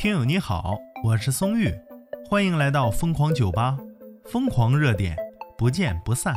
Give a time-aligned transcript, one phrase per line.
[0.00, 1.70] 听友你好，我是松玉，
[2.26, 3.76] 欢迎来到疯狂酒吧，
[4.24, 5.14] 疯狂热点，
[5.58, 6.34] 不见不散。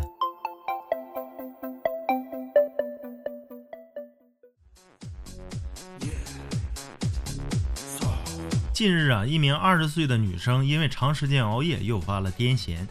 [8.74, 12.86] 近日啊，一名二十岁的女生因为长时间熬夜诱发了癫痫。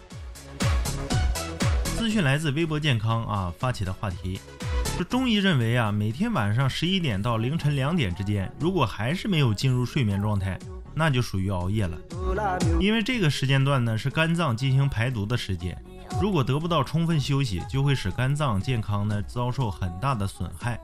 [1.99, 4.41] 资讯来自微博健康啊发起的话题。
[5.05, 10.59] 中医认为啊，每天晚上十一点到凌晨两点之间，如果还是没有进入睡眠状态，
[10.95, 11.99] 那就属于熬夜了。
[12.81, 15.77] 因为这个时间段呢是肝脏进行排毒的时间，
[16.21, 20.79] 如果得不到充分休息，就会使肝脏健康呢遭受很大的损害。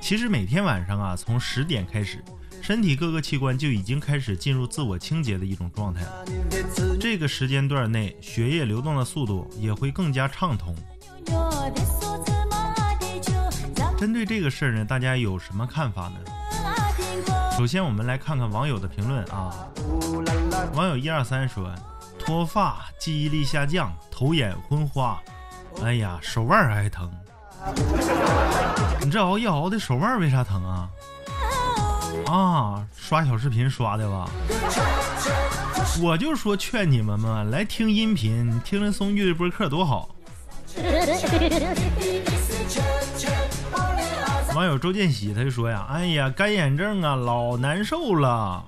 [0.00, 2.22] 其实每天晚上啊，从十点开始，
[2.62, 6.24] 身体各个器官就已经开始进入自我清洁的一种状态了。
[7.00, 10.74] 这个时间段内，血液流动的速度也会更加畅通。
[13.98, 16.14] 针对这个事儿呢，大家有什么看法呢？
[17.56, 19.52] 首先，我们来看看网友的评论啊。
[20.74, 21.68] 网友一二三说：
[22.16, 25.20] 脱发、记忆力下降、头眼昏花，
[25.82, 27.10] 哎呀，手腕还疼。
[29.00, 30.88] 你这熬夜熬的手腕为啥疼啊？
[32.26, 34.30] 啊，刷小视频刷的吧？
[36.00, 40.14] 我就说劝你们嘛，来听音频，听听松玉的播客多好。
[44.58, 48.64] 网友周建喜他就说呀：“哎呀，干眼症啊，老难受了。”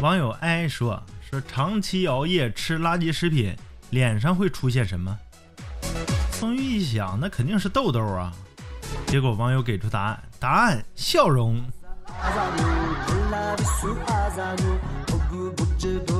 [0.00, 3.52] 网友哀说：“说长期熬夜吃垃圾食品，
[3.90, 5.18] 脸上会出现什么？”
[6.30, 8.32] 宋玉一想，那肯定是痘痘啊。
[9.08, 11.60] 结果网友给出答案：答案笑容。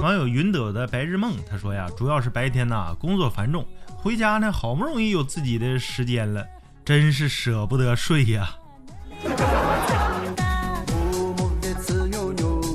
[0.00, 3.66] 网友云朵的白日梦，他说呀，主要是白天呐工作繁重，
[3.96, 6.46] 回家呢好不容易有自己的时间了，
[6.84, 8.50] 真是舍不得睡呀。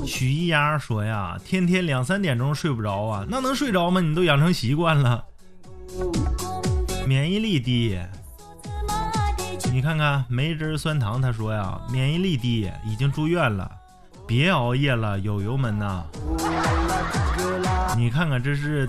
[0.06, 4.00] 许一丫说呀，天天两三点钟睡不着啊，那能睡着吗？
[4.00, 5.24] 你都养成习惯了，
[7.06, 7.98] 免疫力低。
[9.72, 13.70] 你看看梅汁酸糖，他说呀，免疫力低，已经住院了。
[14.26, 16.02] 别熬夜了，友友们呐！
[17.96, 18.88] 你看看，这是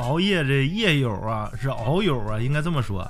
[0.00, 3.06] 熬夜这夜友啊，是熬友啊，应该这么说。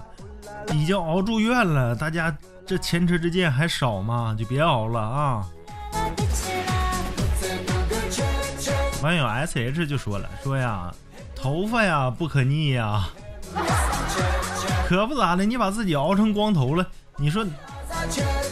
[0.72, 2.36] 已经熬住院了，大家
[2.66, 4.34] 这前车之鉴还少吗？
[4.36, 5.46] 就别熬了啊！
[9.02, 10.92] 网友 S H 就说了，说呀，
[11.34, 13.08] 头发呀不可逆呀，
[14.86, 16.84] 可不咋的，你把自己熬成光头了，
[17.16, 17.47] 你说？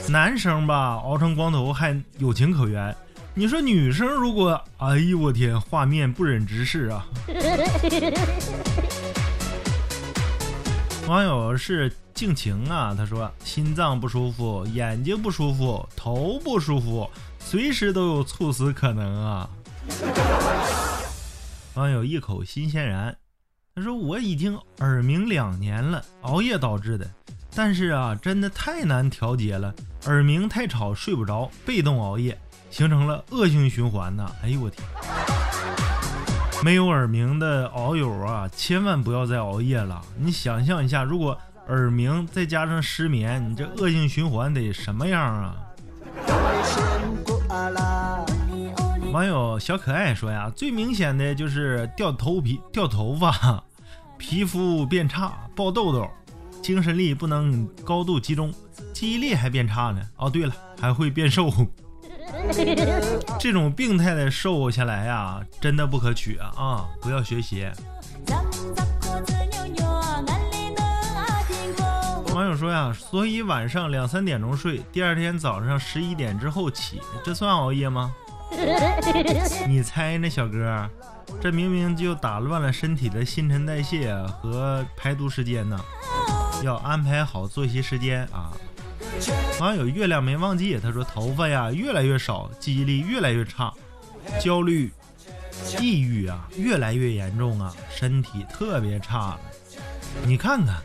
[0.09, 2.95] 男生吧，熬成光头还有情可原。
[3.35, 4.61] 你说女生如果……
[4.79, 7.07] 哎呦我天，画面不忍直视啊！
[11.07, 19.49] 网友是静情啊，他说心脏不舒服，眼睛不舒服，头不舒服，随时都有猝死可能啊。
[21.75, 23.17] 网友一口新鲜然，
[23.75, 27.09] 他说我已经耳鸣两年了，熬夜导致的。
[27.55, 29.75] 但是啊，真的太难调节了，
[30.07, 32.39] 耳鸣太吵，睡不着，被动熬夜，
[32.71, 34.31] 形成了恶性循环呐！
[34.43, 34.87] 哎呦我天，
[36.63, 40.01] 没有耳鸣的熬友啊，千万不要再熬夜了。
[40.17, 41.37] 你想象一下，如果
[41.69, 45.57] 耳鸣再加上失眠，你这恶性循环得什么样啊？
[49.13, 53.65] 网友小可爱说呀，最明显的就是掉头皮、掉头发，
[54.17, 56.09] 皮肤变差，爆痘痘。
[56.63, 58.53] 精神力不能高度集中，
[58.93, 60.01] 记忆力还变差呢。
[60.17, 61.51] 哦，对了，还会变瘦。
[63.41, 66.53] 这种病态的瘦下来呀，真的不可取啊！
[66.57, 67.67] 啊，不要学习。
[72.35, 78.15] 网友说呀，所以晚上两三点钟睡，第二天早上十一点之后起，这算熬夜吗？
[79.67, 80.89] 你猜呢，小哥？
[81.41, 85.79] 这明明就打乱了身体的新陈代谢和排毒时间呢。
[86.63, 88.53] 要安排好作息时间啊！
[89.61, 93.73] 网友月亮没忘记，他说头发呀越来越少，记忆力越来越差，
[94.41, 94.93] 焦虑、
[95.81, 99.41] 抑郁啊越来越严重啊，身体特别差了。
[100.25, 100.83] 你看看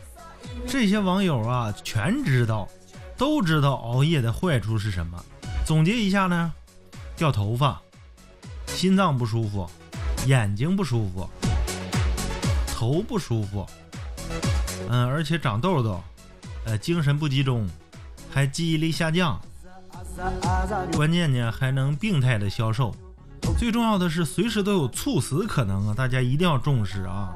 [0.66, 2.68] 这些网友啊，全知道，
[3.16, 5.22] 都知道熬夜的坏处是什么。
[5.66, 6.52] 总结一下呢，
[7.16, 7.80] 掉头发，
[8.66, 9.68] 心脏不舒服，
[10.26, 11.28] 眼睛不舒服，
[12.68, 13.66] 头不舒服。
[14.88, 16.00] 嗯，而且长痘痘，
[16.64, 17.68] 呃，精神不集中，
[18.30, 19.40] 还记忆力下降，
[20.94, 22.94] 关键呢还能病态的消瘦，
[23.58, 25.94] 最重要的是随时都有猝死可能啊！
[25.96, 27.32] 大家一定要重视啊！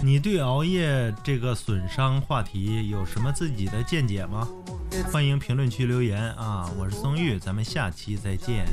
[0.00, 4.48] 你对熬夜这个损伤话题有什么自己的见解吗？
[5.12, 6.70] 欢迎评论区留言啊！
[6.78, 8.66] 我是松玉，咱们下期再见。